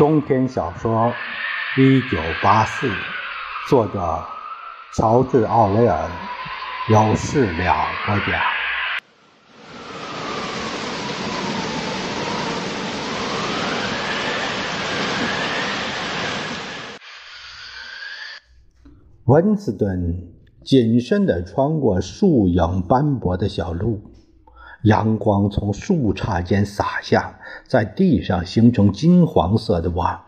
[0.00, 1.12] 中篇小说
[1.78, 2.88] 《一九八四》，
[3.68, 4.24] 作者
[4.94, 6.10] 乔治·奥雷尔，
[6.88, 8.40] 有事了播讲。
[19.26, 20.32] 温斯顿
[20.64, 24.09] 谨慎地穿过树影斑驳的小路。
[24.82, 30.22] 阳光从树杈间洒下，在地上形成金黄色的网。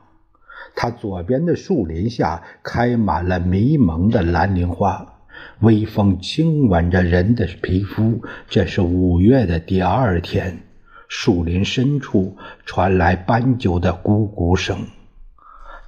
[0.75, 5.15] 他左边的树林下开满了迷蒙的蓝铃花，
[5.61, 8.23] 微风轻吻着人的皮肤。
[8.49, 10.63] 这是五月的第二天，
[11.09, 14.87] 树林深处传来斑鸠的咕咕声。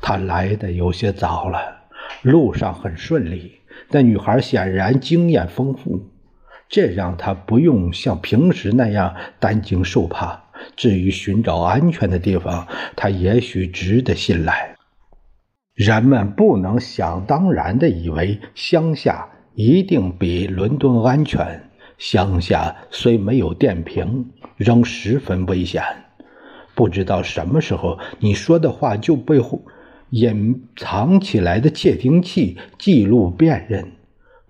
[0.00, 1.58] 他来的有些早了，
[2.22, 3.60] 路上很顺利。
[3.90, 6.13] 那女孩显然经验丰富。
[6.68, 10.44] 这让他不用像平时那样担惊受怕。
[10.76, 14.74] 至于寻找安全的地方，他也许值得信赖。
[15.74, 21.70] 人们不能想当然地以为乡下一定比伦敦安全。
[21.98, 25.82] 乡下虽没有电瓶，仍十分危险。
[26.74, 29.40] 不知道什么时候，你说的话就被
[30.10, 33.92] 隐藏起来的窃听器记录辨认。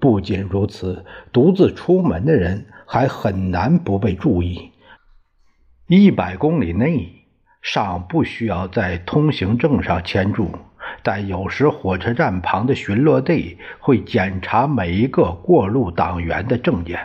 [0.04, 1.02] 不仅如此，
[1.32, 4.70] 独自出门的人还很难不被注意。
[5.86, 7.24] 一百公里内
[7.62, 10.50] 尚不需要在通行证上签注，
[11.02, 17.00] 但有时火车站旁的巡逻队会检查每一个过路党员的证件，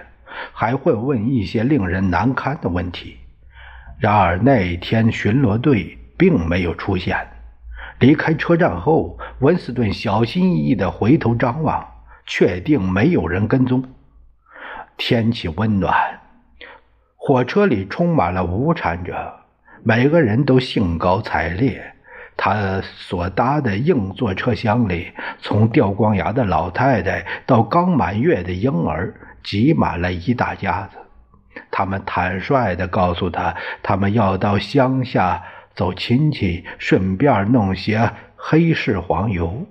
[0.52, 3.16] 还会问一些令人难堪的问题。
[3.98, 7.18] 然而那一天巡逻队并没有出现。
[8.00, 11.82] 离开车站后，温斯顿小心翼翼地回头张望。
[12.30, 13.84] 确定没有人跟踪。
[14.98, 16.20] 天气温暖，
[17.16, 19.40] 火车里充满了无产者，
[19.84, 21.96] 每个人都兴高采烈。
[22.38, 25.12] 他所搭的硬座车厢里，
[25.42, 30.98] 从掉光牙的老太太到刚满月的婴儿，挤满了一大家子。
[31.72, 35.44] 他们坦率地告诉他，他们要到乡下
[35.74, 39.66] 走亲戚，顺便弄些黑市黄油。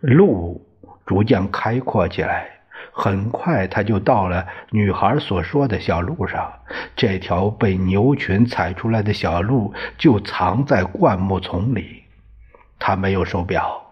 [0.00, 0.63] 路。
[1.06, 2.48] 逐渐开阔起来，
[2.92, 6.52] 很快他就到了女孩所说的小路上。
[6.96, 12.04] 这条被牛群踩出来的小路就藏在灌木丛里。
[12.78, 13.82] 他没有手表，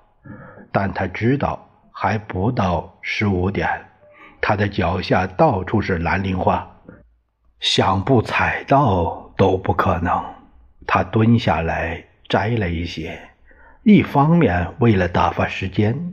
[0.71, 3.69] 但他知道还不到十五点。
[4.41, 6.69] 他的脚下到处是蓝铃花，
[7.61, 10.25] 想不踩到都不可能。
[10.87, 13.21] 他蹲下来摘了一些，
[13.85, 16.13] 一方面为了打发时间。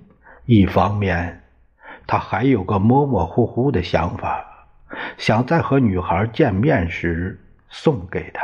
[0.51, 1.43] 一方面，
[2.07, 4.43] 他还有个模模糊糊的想法，
[5.15, 7.39] 想在和女孩见面时
[7.69, 8.41] 送给她。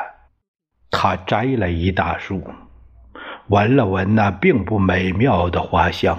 [0.92, 2.48] 他摘了一大束，
[3.48, 6.16] 闻了闻那并不美妙的花香。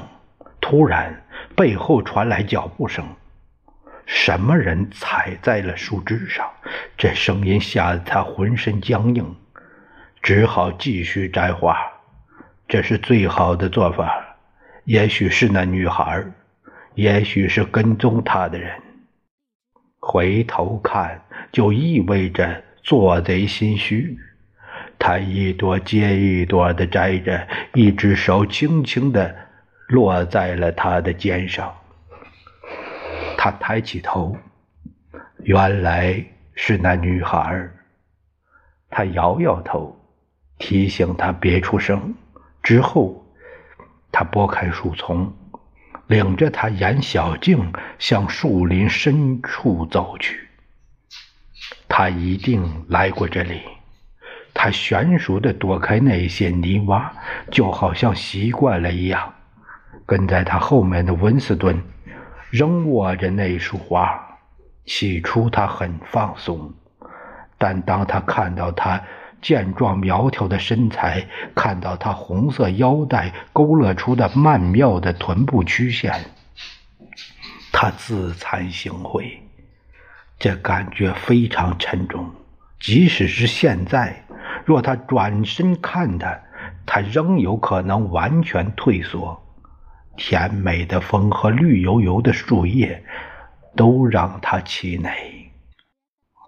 [0.61, 1.23] 突然，
[1.55, 3.07] 背后传来脚步声，
[4.07, 6.51] 什么人踩在了树枝上？
[6.99, 9.37] 这声音吓得他浑身僵硬，
[10.21, 11.79] 只好继续摘花。
[12.67, 14.26] 这是最好的做法。
[14.87, 16.25] 也许是那女孩，
[16.95, 18.71] 也许是跟踪他的人。
[19.99, 21.21] 回头看
[21.51, 24.17] 就意味着做贼心虚。
[24.97, 29.35] 他一朵接一朵的摘着，一只手轻轻地
[29.89, 31.75] 落在了他的肩上。
[33.37, 34.37] 他抬起头，
[35.43, 36.25] 原来
[36.55, 37.69] 是那女孩。
[38.89, 40.01] 他摇摇头，
[40.59, 42.15] 提醒他别出声。
[42.63, 43.26] 之后。
[44.13, 45.33] 他拨开树丛，
[46.07, 50.49] 领着他沿小径向树林深处走去。
[51.89, 53.63] 他一定来过这里。
[54.55, 57.11] 他娴熟地躲开那些泥洼，
[57.51, 59.35] 就好像习惯了一样。
[60.07, 61.83] 跟在他后面的温斯顿
[62.51, 64.19] 仍握着那束花。
[64.87, 66.73] 起初他很放松，
[67.59, 69.03] 但当他看到他。
[69.47, 76.13] 健壮苗条的身材，看到她红色腰带勾勒出的曼妙的臀部曲线，
[77.71, 79.35] 他自惭形秽。
[80.37, 82.29] 这感觉非常沉重。
[82.81, 84.25] 即使是现在，
[84.65, 86.41] 若他转身看他，
[86.85, 89.41] 他仍有可能完全退缩。
[90.17, 93.05] 甜美的风和绿油油的树叶，
[93.77, 95.53] 都让他气馁。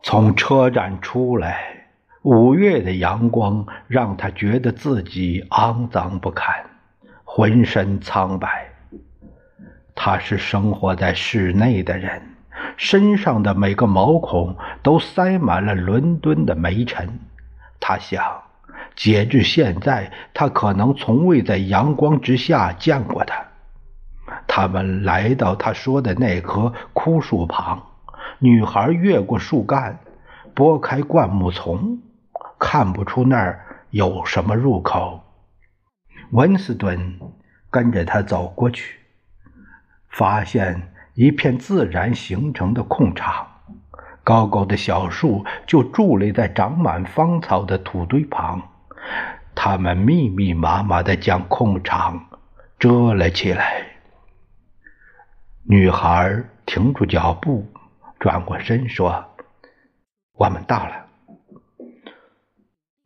[0.03, 1.78] 从车站出来。
[2.23, 6.53] 五月的阳光让他觉得自己肮脏不堪，
[7.25, 8.73] 浑身苍白。
[9.95, 12.21] 他是生活在室内的人，
[12.77, 17.21] 身上的每个毛孔都塞满了伦敦的煤尘。
[17.81, 18.43] 他想，
[18.97, 23.45] 截至现在，他可能从未在阳光之下见过他。
[24.47, 27.81] 他们来到他说的那棵枯树旁，
[28.41, 30.01] 女孩越过树干，
[30.55, 32.01] 拨开灌木丛，
[32.59, 35.25] 看不出那儿有什么入口。
[36.33, 37.19] 温斯顿
[37.71, 38.99] 跟着他走过去，
[40.11, 43.47] 发现一片自然形成的空场，
[44.23, 48.61] 高高的小树就伫立在长满芳草的土堆旁，
[49.55, 52.29] 它们密密麻麻地将空场
[52.79, 53.87] 遮了起来。
[55.63, 57.67] 女孩停住脚步，
[58.19, 59.25] 转过身说
[60.37, 61.08] ：“我们到了。”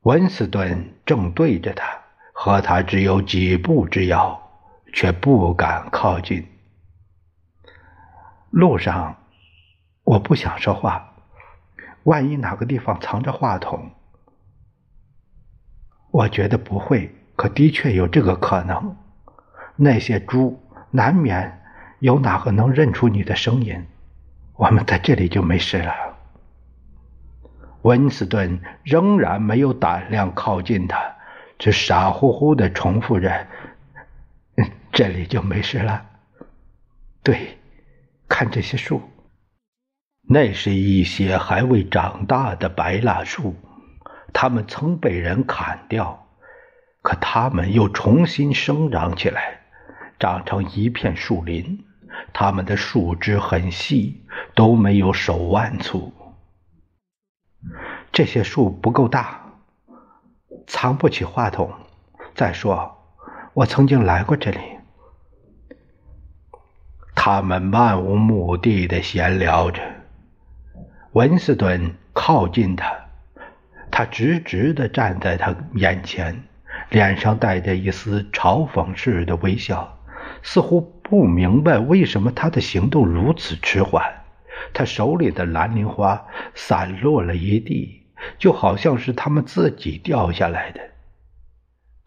[0.02, 1.84] 温斯顿正对着他，
[2.32, 4.50] 和他只有几步之遥，
[4.92, 6.46] 却不敢靠近。
[8.50, 9.16] 路上，
[10.04, 11.14] 我不想说话，
[12.02, 13.90] 万一哪个地方藏着话筒，
[16.10, 18.96] 我觉得不会，可的确有这个可能。
[19.76, 20.60] 那些猪
[20.90, 21.60] 难免。
[22.00, 23.86] 有哪个能认出你的声音？
[24.54, 26.11] 我们在这里就没事了。
[27.82, 31.16] 温斯顿仍然没有胆量靠近他，
[31.58, 33.46] 只傻乎乎的重复着
[34.92, 36.06] ：“这里就没事了。”
[37.22, 37.58] 对，
[38.28, 39.02] 看这些树，
[40.28, 43.54] 那是一些还未长大的白蜡树，
[44.32, 46.26] 它们曾被人砍掉，
[47.02, 49.60] 可它们又重新生长起来，
[50.18, 51.84] 长成一片树林。
[52.32, 54.22] 它们的树枝很细，
[54.54, 56.12] 都没有手腕粗。
[58.12, 59.40] 这些树不够大，
[60.66, 61.72] 藏不起话筒。
[62.34, 62.98] 再说，
[63.54, 64.58] 我曾经来过这里。
[67.14, 69.82] 他们漫无目的的闲聊着。
[71.12, 72.94] 文斯顿靠近他，
[73.90, 76.44] 他直直的站在他眼前，
[76.90, 79.98] 脸上带着一丝嘲讽似的微笑，
[80.42, 80.92] 似乎。
[81.12, 84.02] 不明白为什么他的行动如此迟缓，
[84.72, 86.24] 他手里的蓝铃花
[86.54, 88.01] 散落了一地，
[88.38, 90.80] 就好像是他们自己掉下来的。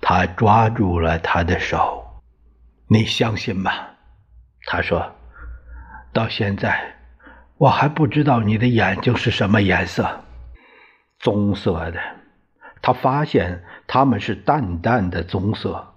[0.01, 2.21] 他抓住了他的手，
[2.87, 3.71] 你相信吗？
[4.65, 5.15] 他说
[6.13, 6.95] ：“到现在，
[7.57, 10.23] 我还不知道你的眼睛是什么颜色，
[11.19, 11.99] 棕色的。
[12.81, 15.93] 他发现它们是淡淡的棕色，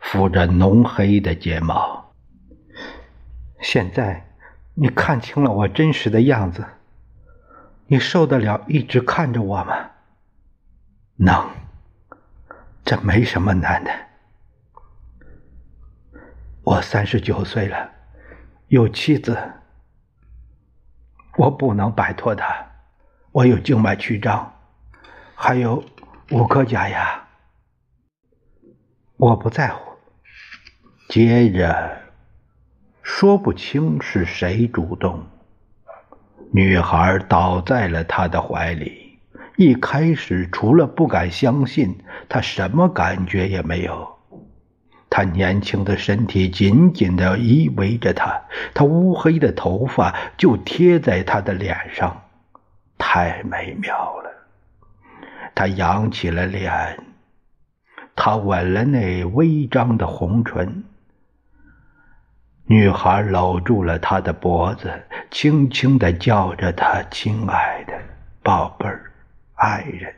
[0.00, 2.12] 附着浓黑的睫毛。”
[3.60, 4.28] 现在，
[4.74, 6.64] 你看清了我真实的样子，
[7.86, 9.90] 你受得了一直看着我吗？
[11.16, 11.50] 能，
[12.84, 13.90] 这没什么难的。
[16.62, 17.90] 我三十九岁了，
[18.68, 19.36] 有妻子，
[21.36, 22.46] 我不能摆脱她。
[23.32, 24.54] 我有静脉曲张，
[25.34, 25.84] 还有
[26.30, 27.28] 五颗假牙，
[29.16, 29.92] 我不在乎。
[31.08, 32.02] 接着。
[33.04, 35.26] 说不清是谁主动。
[36.54, 39.18] 女孩倒在了他的怀里。
[39.56, 41.96] 一开始，除了不敢相信，
[42.28, 44.06] 她什么感觉也没有。
[45.08, 48.42] 他年轻的身体紧紧地依偎着他，
[48.74, 52.22] 他乌黑的头发就贴在他的脸上，
[52.98, 54.30] 太美妙了。
[55.54, 56.98] 他扬起了脸，
[58.14, 60.84] 他吻了那微张的红唇。
[62.72, 64.90] 女孩搂住了他的脖子，
[65.30, 67.92] 轻轻的叫着他：“亲爱的
[68.42, 69.12] 宝贝儿，
[69.56, 70.10] 爱人。”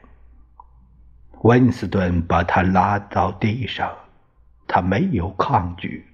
[1.42, 3.90] 温斯顿把他拉到地上，
[4.68, 6.06] 他没有抗拒，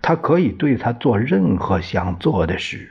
[0.00, 2.90] 他可以对他做任何想做的事，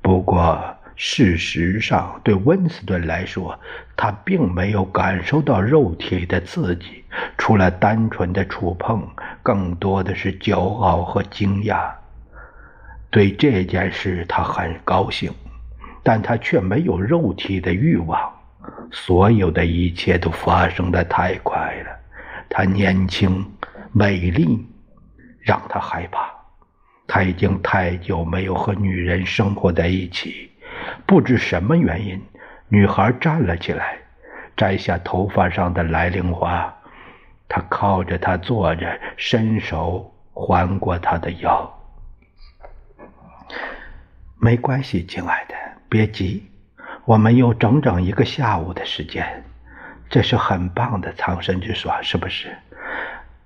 [0.00, 0.77] 不过。
[1.00, 3.56] 事实上，对温斯顿来说，
[3.96, 7.04] 他并没有感受到肉体的刺激，
[7.38, 9.08] 除了单纯的触碰，
[9.40, 11.88] 更多的是骄傲和惊讶。
[13.10, 15.32] 对这件事，他很高兴，
[16.02, 18.20] 但他却没有肉体的欲望。
[18.90, 21.90] 所有的一切都发生的太快了。
[22.50, 23.48] 他年轻、
[23.92, 24.66] 美丽，
[25.38, 26.28] 让他害怕。
[27.06, 30.47] 他已经太久没有和女人生活在一起。
[31.08, 32.22] 不知什么原因，
[32.68, 33.96] 女孩站了起来，
[34.54, 36.74] 摘下头发上的来灵花。
[37.48, 41.80] 她靠着他坐着，伸手环过他的腰。
[44.38, 45.54] 没关系，亲爱的，
[45.88, 46.46] 别急，
[47.06, 49.44] 我们有整整一个下午的时间。
[50.10, 52.54] 这是很棒的藏身之所，是不是？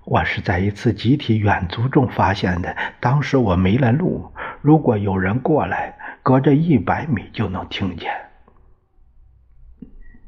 [0.03, 4.29] 我是在一次集体远足中发现的，当时我迷了路。
[4.61, 5.97] 如果有人过来。
[6.23, 8.09] 隔着一百米就能听见。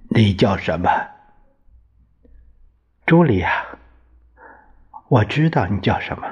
[0.10, 0.90] 你叫什么？
[3.06, 3.66] 茱莉亚，
[5.08, 6.28] 我知道你叫什么，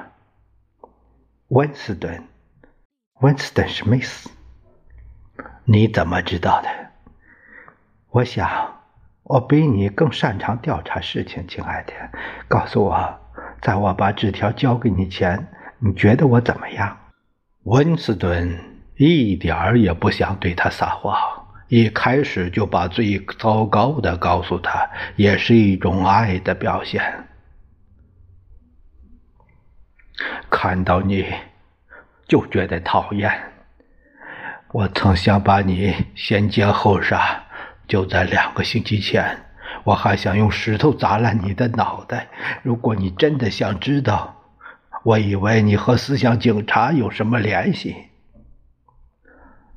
[1.48, 2.22] 温斯顿，
[3.20, 4.30] 温斯顿·史密斯。
[5.64, 6.68] 你怎么知道的？
[8.10, 8.82] 我想，
[9.22, 11.92] 我比你更擅长调查事情，亲爱的。
[12.48, 13.18] 告诉我，
[13.62, 16.98] 在我把纸条交给你前，你觉得我怎么样？
[17.62, 21.16] 温斯顿一点儿也不想对他撒谎。
[21.68, 27.02] 一开始就把最糟糕的告诉他，也是一种爱的表现。
[30.48, 31.26] 看到你
[32.28, 33.32] 就觉得讨厌。
[34.70, 37.42] 我曾想把你先奸后杀，
[37.88, 39.36] 就在两个星期前，
[39.82, 42.28] 我还想用石头砸烂你的脑袋。
[42.62, 44.36] 如果你真的想知道，
[45.02, 47.96] 我以为你和思想警察有什么联系。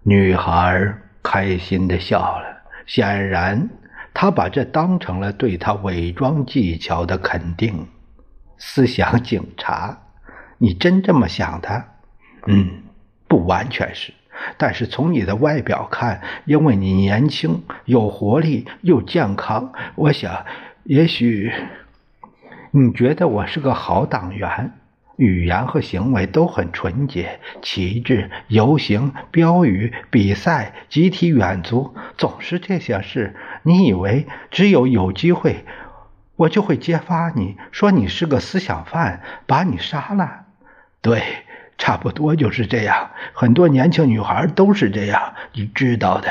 [0.07, 0.95] 女孩。
[1.23, 3.69] 开心的笑了，显然
[4.13, 7.85] 她把这当成了对他伪装技巧的肯定。
[8.57, 9.97] 思想警察，
[10.57, 11.83] 你真这么想的？
[12.45, 12.83] 嗯，
[13.27, 14.13] 不完全是，
[14.55, 20.45] 但是从你的外表看，因为你年轻、有活力又健康，我想，
[20.85, 21.51] 也许
[22.71, 24.71] 你觉得我是个好党员。
[25.17, 33.35] 语言和行为都很纯洁，旗帜、游行、标语、比赛、集体远足，总是这些事。
[33.63, 35.65] 你以为只有有机会，
[36.35, 40.45] 我就会揭发你，说你是个思想犯，把你杀了？
[41.01, 41.21] 对，
[41.77, 43.11] 差不多就是这样。
[43.33, 46.29] 很多年轻女孩都是这样，你知道的。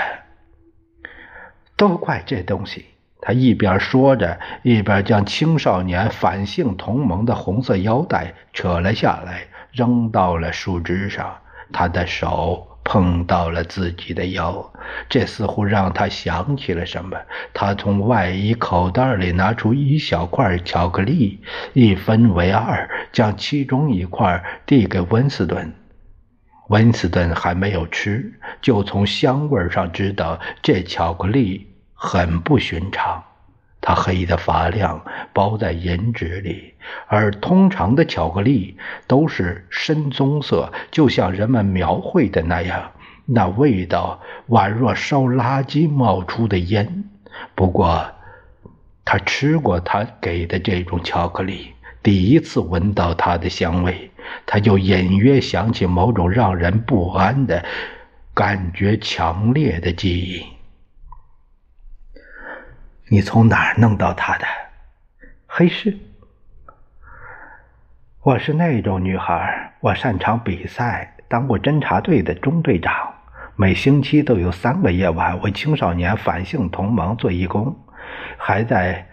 [1.77, 2.87] 都怪这东西。
[3.21, 11.37] 他一边说着，一边将青少年反性同盟的红色腰带扯了下来，扔到了树枝上。
[11.73, 14.73] 他的手碰到了自己的腰，
[15.09, 17.19] 这似乎让他想起了什么。
[17.53, 21.41] 他从外衣口袋里拿出一小块巧克力，
[21.73, 25.73] 一分为二，将其中一块递给温斯顿。
[26.69, 31.67] 温斯顿还没有吃，就从香味上知道这巧克力。
[31.99, 33.25] 很不寻常，
[33.81, 36.75] 它黑得发亮，包在银纸里，
[37.09, 38.77] 而通常的巧克力
[39.07, 42.93] 都是深棕色，就像人们描绘的那样。
[43.25, 47.05] 那味道宛若烧垃圾冒出的烟。
[47.55, 48.07] 不过，
[49.05, 51.73] 他吃过他给的这种巧克力，
[52.03, 54.11] 第一次闻到它的香味，
[54.45, 57.65] 他就隐约想起某种让人不安的
[58.35, 60.56] 感觉，强烈的记忆。
[63.09, 64.45] 你从哪儿弄到他的
[65.47, 65.97] 黑市？
[68.21, 73.15] 我是那种女孩，我擅长比赛，当过侦察队的中队长，
[73.55, 77.77] 每星期都有三个夜晚为青少年反性同盟做义工，
[78.37, 79.07] 还在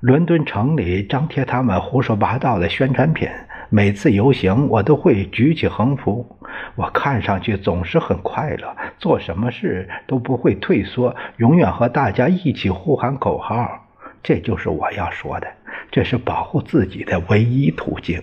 [0.00, 3.28] 伦敦城里张贴他们胡说八道的宣传品。
[3.70, 6.37] 每次游行，我都会举起横幅。
[6.76, 13.86] 我看上去总是很快乐，做什么事都不会退缩，永远和大家一起呼喊口号。
[14.22, 15.48] 这就是我要说的，
[15.90, 18.22] 这是保护自己的唯一途径。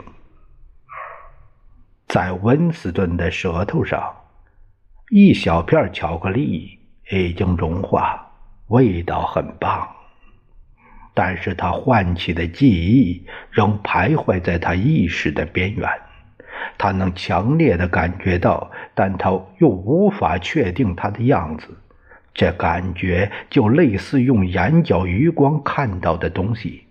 [2.07, 4.13] 在温斯顿的舌头上，
[5.09, 6.79] 一小片巧克力
[7.09, 8.31] 已经融化，
[8.67, 9.87] 味道很棒。
[11.13, 15.89] 但是他唤起的记忆仍徘徊在他意识的边缘，
[16.77, 19.29] 他能强烈的感觉到，但他
[19.59, 21.67] 又无法确定他的样子。
[22.33, 26.83] 这感觉就类似用眼角余光看到的东西。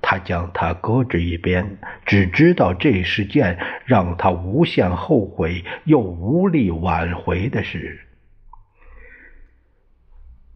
[0.00, 8.00] 他将它搁置一边，只知道这是件让他无限后悔又无力挽回的事。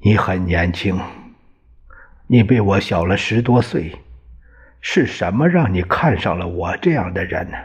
[0.01, 1.01] 你很年轻。
[2.27, 3.97] 你比我小了十多岁，
[4.83, 7.57] 是什么让你看上了我这样的人呢？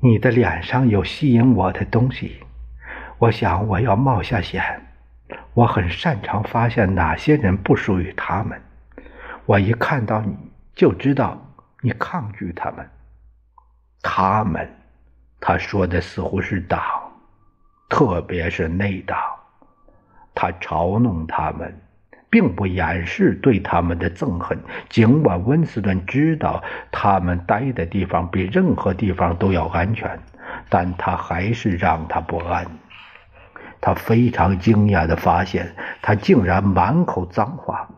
[0.00, 2.40] 你的脸上有吸引我的东西，
[3.18, 4.62] 我想我要冒下险。
[5.54, 8.60] 我很擅长发现哪些人不属于他们。
[9.44, 10.36] 我一看到你
[10.72, 11.36] 就知道
[11.80, 12.88] 你抗拒他们。
[14.00, 14.70] 他们，
[15.40, 16.80] 他说的似乎是党，
[17.88, 19.18] 特别是内党。
[20.32, 21.76] 他嘲弄他们，
[22.30, 24.58] 并不掩饰对他们的憎恨。
[24.88, 30.18] 尽管温斯顿知道他们待的地方比任何地方都要安全，
[30.68, 32.66] 但他还是让他不安。
[33.80, 37.88] 他非常惊讶地发现，他竟然满口脏话。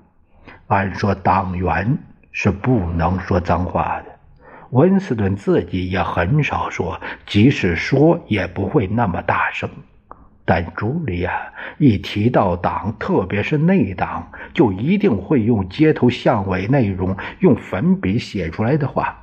[0.67, 1.99] 按说，党员
[2.33, 4.05] 是不能说脏话的。
[4.71, 9.69] 温斯顿自己也很少说，即使说，也不会那么大声。
[10.51, 19.17] 但茱莉亚一提到党，特别是内党，就一定会用街头巷尾那种用粉笔写出来的话。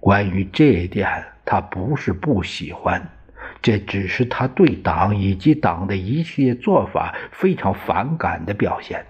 [0.00, 3.06] 关于这一点，他不是不喜欢，
[3.60, 9.04] 这只是他对党以及党的一切做法非常反感的表现。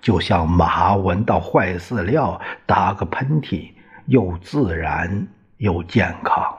[0.00, 3.72] 就像马闻到坏饲料打个喷嚏，
[4.06, 6.56] 又自然又健康。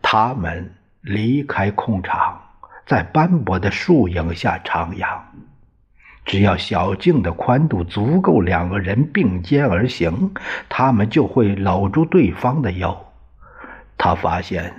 [0.00, 0.72] 他们。
[1.02, 2.40] 离开空场，
[2.86, 5.18] 在斑驳的树影下徜徉。
[6.24, 10.32] 只要小径的宽度足够，两个人并肩而行，
[10.68, 13.12] 他们就会搂住对方的腰。
[13.98, 14.72] 他发现，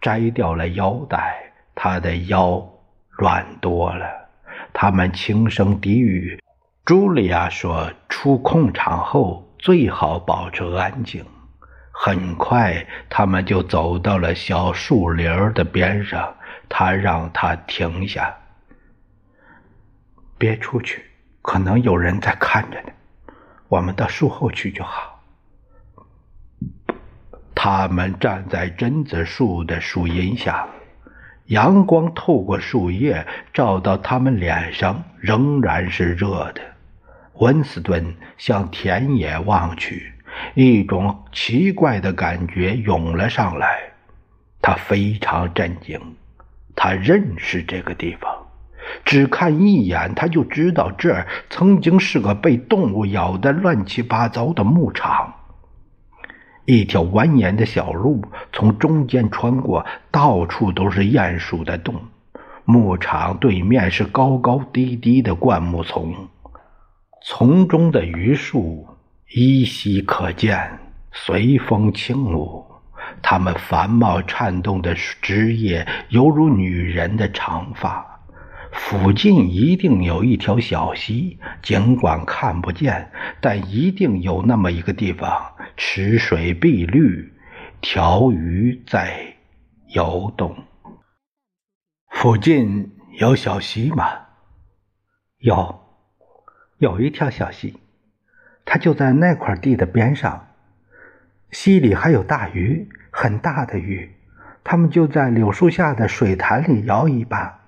[0.00, 2.66] 摘掉了腰带，他的腰
[3.10, 4.06] 软多了。
[4.72, 6.42] 他们轻声低语。
[6.86, 11.22] 茱莉亚说：“出空场后，最好保持安静。”
[11.98, 16.34] 很快，他们就走到了小树林的边上。
[16.68, 18.36] 他让他停下，
[20.36, 21.04] 别出去，
[21.40, 22.90] 可能有人在看着呢。
[23.68, 25.22] 我们到树后去就好。
[27.54, 30.68] 他们站在榛子树的树荫下，
[31.46, 36.60] 阳光透过树叶照到他们脸上，仍然是热的。
[37.34, 40.12] 温斯顿向田野望去。
[40.54, 43.92] 一种奇怪的感觉涌了上来，
[44.60, 46.00] 他非常震惊。
[46.74, 48.30] 他认识这个地方，
[49.04, 55.32] 只看一眼他就知道这儿曾经是个被动物咬得乱七八糟的牧场。
[56.66, 61.94] 一条蜿蜒的小路从中间穿过，到处都是鼹鼠的洞。
[62.64, 66.28] 牧场对面是高高低低的灌木丛，
[67.22, 68.88] 丛中的榆树。
[69.34, 70.78] 依稀可见，
[71.12, 72.64] 随风轻舞。
[73.22, 78.04] 它们繁茂颤动的枝叶，犹如女人的长发。
[78.72, 87.32] 附近一定有一条小溪，尽管看不见，但一定有那么一个地方，池水碧绿，
[87.80, 89.34] 条鱼在
[89.88, 90.54] 游动。
[92.10, 94.04] 附近有小溪吗？
[95.38, 95.80] 有，
[96.78, 97.74] 有一条小溪。
[98.66, 100.48] 它就在那块地的边上，
[101.50, 104.14] 溪里还有大鱼，很大的鱼，
[104.64, 107.60] 它们就在柳树下的水潭里摇尾巴。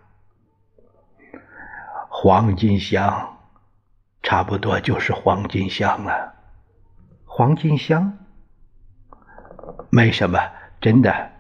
[2.09, 3.39] 黄金香，
[4.23, 6.35] 差不多就是黄金香了。
[7.25, 8.19] 黄金香，
[9.91, 10.41] 没什么，
[10.81, 11.31] 真的，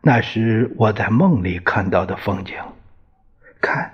[0.00, 2.54] 那是我在梦里看到的风景。
[3.60, 3.92] 看，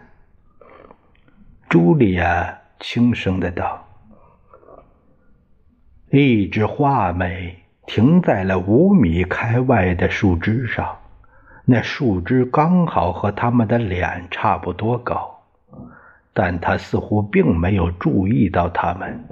[1.71, 3.84] 茱莉亚轻声的道。
[6.17, 10.99] 一只画眉停在了五米开外的树枝上，
[11.65, 15.43] 那树枝刚好和他们的脸差不多高，
[16.33, 19.25] 但他似乎并没有注意到他们。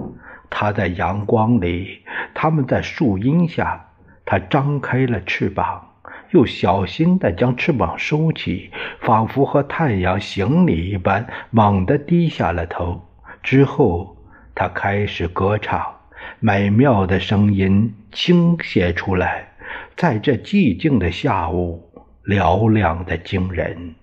[0.49, 2.01] 他在阳光里，
[2.33, 3.85] 他们在树荫下。
[4.25, 5.87] 他张开了翅膀，
[6.31, 13.01] 又小心地将翅膀收起，仿佛和太阳行礼一般，猛地低下了头。
[13.41, 14.17] 之后，
[14.53, 15.92] 他开始歌唱。
[16.39, 19.47] 美妙的声音倾泻出来，
[19.95, 21.89] 在这寂静的下午，
[22.25, 23.95] 嘹亮的惊人。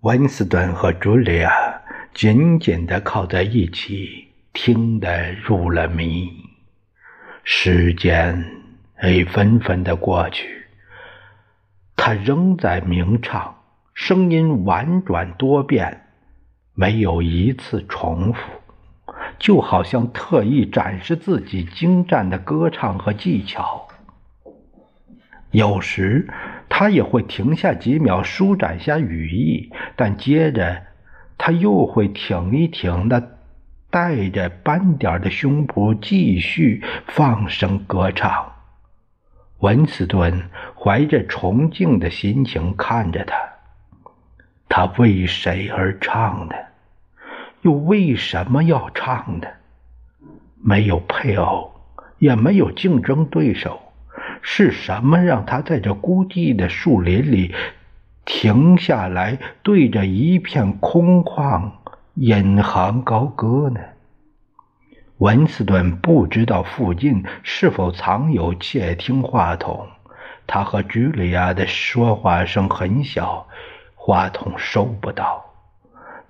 [0.00, 1.52] 温斯顿和茱莉亚
[2.14, 6.30] 紧紧地靠在一起，听得入了迷。
[7.42, 8.44] 时间
[9.02, 10.66] 已纷纷地过去，
[11.96, 13.56] 他仍在鸣唱，
[13.94, 16.06] 声音婉转多变，
[16.74, 18.38] 没有一次重复。
[19.38, 23.88] 就好像特意展示自己精湛的歌唱和技巧。
[25.50, 26.28] 有时
[26.68, 30.82] 他也会停下几秒舒展下羽翼，但接着
[31.38, 33.22] 他又会挺一挺那
[33.90, 38.52] 带着斑点的胸脯，继续放声歌唱。
[39.60, 43.34] 文斯顿怀着崇敬的心情看着他，
[44.68, 46.54] 他为谁而唱呢？
[47.62, 49.48] 又为什么要唱呢？
[50.60, 51.72] 没有配偶，
[52.18, 53.80] 也没有竞争对手，
[54.42, 57.54] 是什么让他在这孤寂的树林里
[58.24, 61.70] 停下来，对着一片空旷
[62.14, 63.80] 引吭高歌呢？
[65.18, 69.88] 文斯顿不知道附近是否藏有窃听话筒，
[70.46, 73.48] 他和茱莉亚的说话声很小，
[73.96, 75.47] 话筒收不到。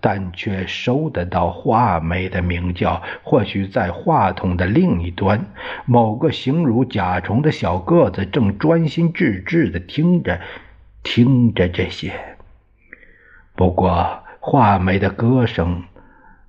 [0.00, 3.02] 但却收得到画眉的鸣叫。
[3.22, 5.46] 或许在话筒的另一端，
[5.84, 10.40] 某个形如甲虫的小个子正专心致志地听着，
[11.02, 12.12] 听着这些。
[13.54, 15.82] 不过，画眉的歌声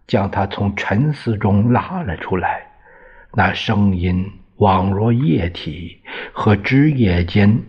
[0.05, 2.67] 将他从沉思中拉了出来，
[3.33, 7.63] 那声音宛若液体和枝叶间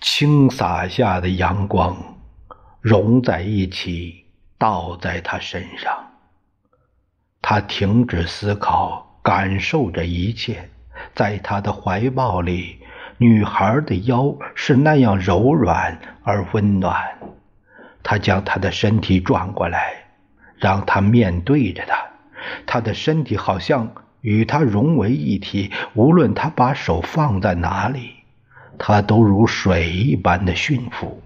[0.00, 1.96] 倾洒下的阳光
[2.80, 4.21] 融在一起，
[4.62, 5.92] 倒在他身上。
[7.40, 10.70] 他停止思考，感受着一切。
[11.16, 12.78] 在他的怀抱里，
[13.18, 16.96] 女孩的腰是那样柔软而温暖。
[18.04, 19.94] 他将她的身体转过来，
[20.58, 21.96] 让她面对着他。
[22.66, 28.12] 他的身体好像与他融为一体，无论他把手放在哪里，
[28.78, 31.21] 他都如水一般的驯服。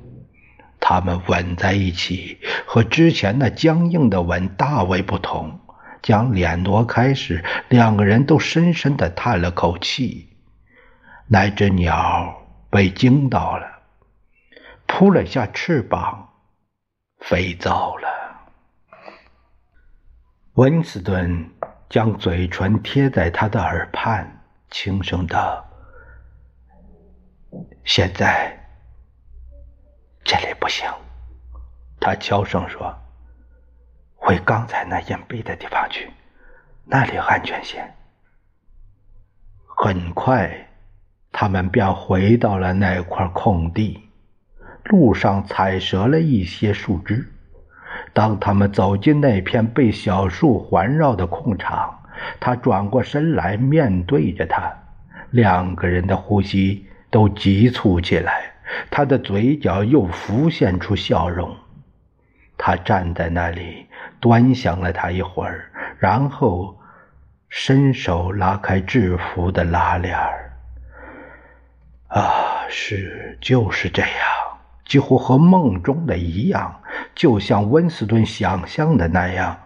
[0.88, 5.58] 他们吻在一起，和之前那僵硬的吻大为不同。
[6.00, 10.36] 将脸挪开时，两个人都深深地叹了口气。
[11.26, 13.66] 那只鸟被惊到了，
[14.86, 16.28] 扑了下翅膀。
[17.18, 18.06] 飞走了。
[20.52, 21.50] 温斯顿
[21.88, 25.66] 将嘴唇贴在他的耳畔，轻声道
[27.82, 28.65] ：“现在
[30.26, 30.86] 这里不行。”
[32.00, 32.94] 他悄声说
[34.16, 36.10] ：“回刚才那隐蔽的地方去，
[36.84, 37.82] 那里安全些。”
[39.64, 40.68] 很快，
[41.32, 44.02] 他们便回到了那块空地。
[44.84, 47.32] 路上踩折了一些树枝。
[48.12, 52.04] 当他们走进那片被小树环绕的空场，
[52.38, 54.72] 他转过身来，面对着他，
[55.30, 58.52] 两个人的呼吸都急促起来，
[58.90, 61.56] 他的嘴角又浮现出笑容。
[62.58, 63.86] 他站在那里，
[64.20, 66.78] 端详了他一会儿，然后
[67.48, 70.52] 伸手拉开制服的拉链儿。
[72.08, 74.10] 啊，是，就是这样。
[74.86, 76.80] 几乎和梦中的一样，
[77.14, 79.58] 就像温斯顿想象的那样。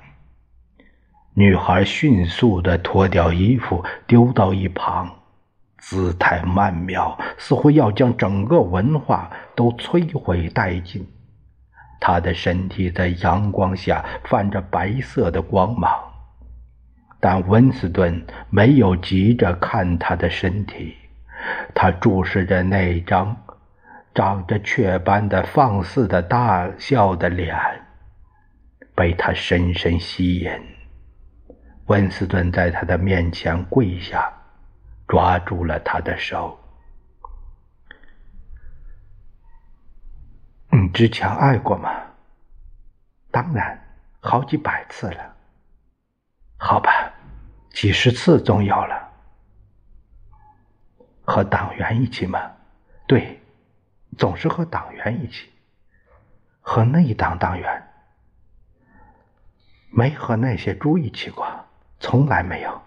[1.34, 5.19] 女孩迅速地脱掉衣服，丢到一旁，
[5.80, 11.04] 姿态曼妙，似乎要将整个文化都摧毁殆尽。
[11.98, 15.90] 他的身体在阳光下泛着白色的光芒，
[17.18, 20.94] 但温斯顿没有急着看他的身体，
[21.74, 23.36] 他注视着那张。
[24.12, 27.56] 长着雀斑的放肆的大笑的脸，
[28.92, 30.50] 被他深深吸引。
[31.86, 34.28] 温斯顿在他的面前跪下，
[35.10, 36.56] 抓住了他的手。
[40.70, 41.90] 你之前爱过吗？
[43.32, 43.76] 当然，
[44.20, 45.36] 好几百次了。
[46.56, 47.12] 好吧，
[47.70, 49.10] 几十次总有了。
[51.24, 52.38] 和党员一起吗？
[53.08, 53.36] 对。
[54.16, 55.50] 总是和党员一起，
[56.60, 57.90] 和内党党员，
[59.88, 61.46] 没和那些猪一起过，
[62.00, 62.82] 从来没有。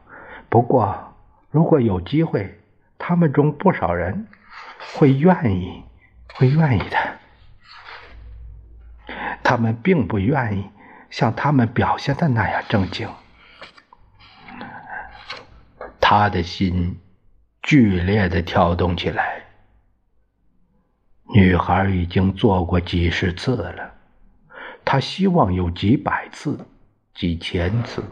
[0.50, 1.13] 不过，
[1.54, 2.60] 如果有机会，
[2.98, 4.26] 他们中不少人
[4.96, 5.84] 会愿意，
[6.34, 6.98] 会愿意的。
[9.44, 10.72] 他们并不愿意
[11.12, 13.08] 像他们表现的那样正经。
[16.02, 17.00] 他的心
[17.62, 19.44] 剧烈的跳动起来。
[21.36, 23.94] 女孩已经做过几十次了，
[24.84, 26.66] 她希望有几百次、
[27.14, 28.04] 几千次。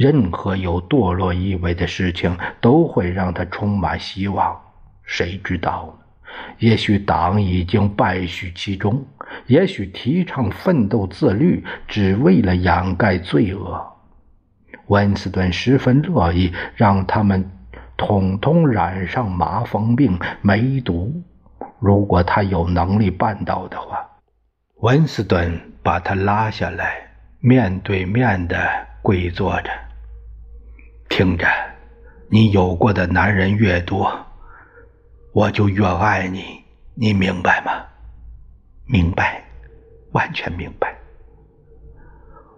[0.00, 4.58] 任何有堕落意味的事情都会让他充满希望。
[5.04, 6.32] 谁知道呢？
[6.58, 9.04] 也许党已经败絮其中，
[9.46, 13.78] 也许提倡奋斗自律只为了掩盖罪恶。
[14.86, 17.50] 温斯顿十分乐意让他们
[17.98, 21.12] 统统染上麻风病、梅毒。
[21.78, 24.08] 如果他有能力办到的话，
[24.76, 26.94] 温斯顿把他拉下来，
[27.40, 28.56] 面对面的
[29.02, 29.70] 跪坐着，
[31.10, 31.46] 听着，
[32.28, 34.10] 你有过的男人越多，
[35.32, 36.62] 我就越爱你，
[36.94, 37.84] 你明白吗？
[38.86, 39.44] 明白，
[40.12, 40.96] 完全明白。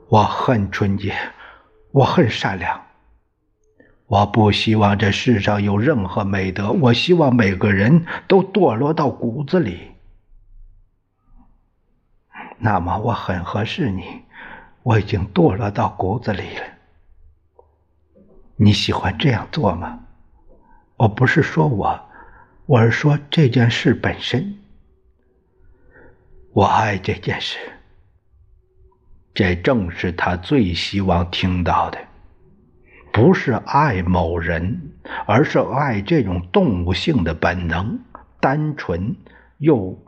[0.09, 1.17] 我恨纯洁，
[1.93, 2.81] 我恨善良。
[4.07, 9.93] 我不希望这世上有任何美德，我希望每个人都堕落到骨子里。
[12.59, 14.05] 那么我很合适你，
[14.83, 16.65] 我已经堕落到骨子里了。
[18.63, 19.99] 你喜欢这样做吗？
[20.97, 22.01] 我不是说我，
[22.67, 24.57] 我是说这件事本身。
[26.53, 27.59] 我爱这件事，
[29.35, 31.99] 这正是他最希望听到的。
[33.13, 34.93] 不是爱某人，
[35.27, 37.99] 而是爱这种动物性的本能，
[38.39, 39.17] 单纯
[39.59, 40.01] 又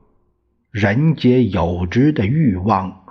[0.70, 3.04] 人皆有之的欲望，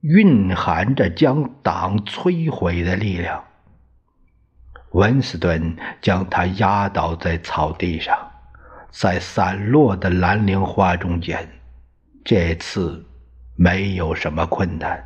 [0.00, 3.44] 蕴含着将党摧毁的力量。
[4.94, 8.16] 温斯顿将他压倒在草地上，
[8.90, 11.48] 在散落的蓝铃花中间。
[12.24, 13.04] 这次
[13.56, 15.04] 没有什么困难，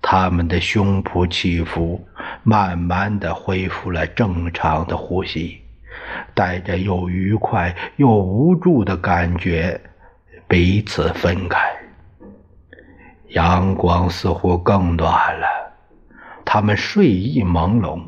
[0.00, 2.02] 他们的胸脯起伏，
[2.42, 5.60] 慢慢的恢复了正常的呼吸，
[6.32, 9.78] 带着又愉快又无助的感觉。
[10.48, 11.58] 彼此分开，
[13.28, 15.46] 阳光似乎更暖了。
[16.46, 18.00] 他们睡意朦胧。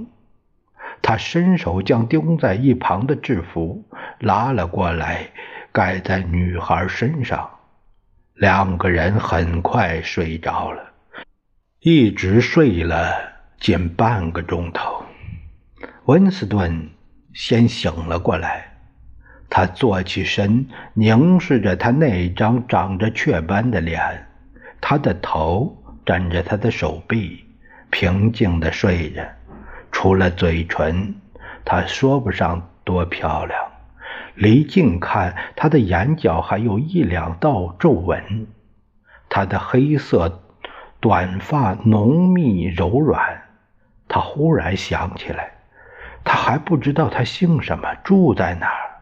[1.06, 3.84] 他伸手将丢在一旁的制服
[4.20, 5.28] 拉了过来，
[5.70, 7.50] 盖在女孩身上。
[8.32, 10.82] 两个人很快睡着了，
[11.80, 13.12] 一直睡了
[13.60, 15.04] 近半个钟头。
[16.06, 16.88] 温斯顿
[17.34, 18.72] 先醒了过来。
[19.50, 24.26] 他坐起身，凝视着他那张长着雀斑的脸，
[24.80, 27.44] 他的头枕着他的手臂，
[27.90, 29.22] 平静地睡着。
[30.04, 31.14] 除了嘴唇，
[31.64, 33.58] 他说不上多漂亮。
[34.34, 38.46] 离近看，他的眼角还有一两道皱纹。
[39.30, 40.42] 他的黑色
[41.00, 43.44] 短发浓密柔软。
[44.06, 45.52] 他忽然想起来，
[46.22, 49.00] 他还不知道他姓什么，住在哪儿。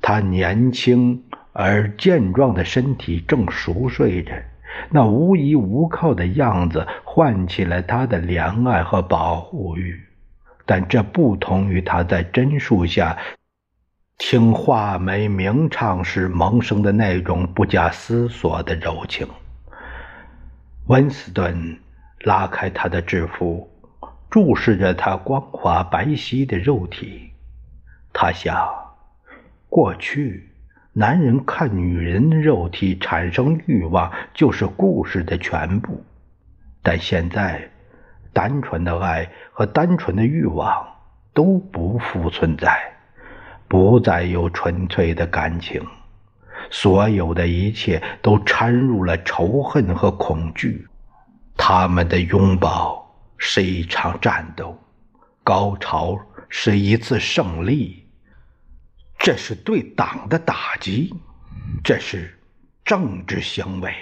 [0.00, 4.32] 他年轻而健壮的身体正熟睡着，
[4.90, 10.00] 那无依无靠的样子唤起了他的怜爱和保护欲，
[10.66, 13.16] 但这不同于他在榛树下
[14.18, 19.26] 听画眉鸣唱时萌生的那种不假思索的柔情。
[20.86, 21.78] 温斯顿
[22.20, 23.68] 拉开他的制服，
[24.30, 27.32] 注视着他光滑白皙的肉体，
[28.12, 28.56] 他想。
[29.68, 30.51] 过去，
[30.94, 36.04] 男人看女人的肉体产生欲望，就是故事的全部。
[36.82, 37.70] 但现在，
[38.32, 40.86] 单纯的爱和单纯的欲望
[41.32, 42.78] 都不复存在，
[43.68, 45.82] 不再有纯粹的感情，
[46.70, 50.86] 所有的一切都掺入了仇恨和恐惧。
[51.56, 54.76] 他们的拥抱是一场战斗，
[55.42, 56.18] 高潮
[56.50, 58.01] 是一次胜利。
[59.22, 61.14] 这是对党的打击，
[61.84, 62.36] 这是
[62.84, 63.94] 政治行为。